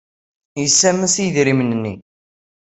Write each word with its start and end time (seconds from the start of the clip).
Yessames 0.61 1.15
i 1.17 1.23
yidrimen-nni. 1.23 1.95